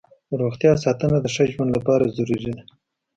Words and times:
د 0.29 0.31
روغتیا 0.41 0.71
ساتنه 0.83 1.17
د 1.21 1.27
ښه 1.35 1.43
ژوند 1.51 1.69
لپاره 1.77 2.13
ضروري 2.17 2.51
ده. 2.55 2.63